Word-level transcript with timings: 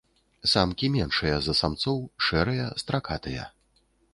Самкі 0.53 0.89
меншыя 0.95 1.35
за 1.47 1.53
самцоў, 1.61 2.01
шэрыя, 2.29 2.65
стракатыя. 2.85 3.47